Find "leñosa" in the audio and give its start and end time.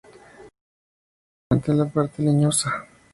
2.23-2.87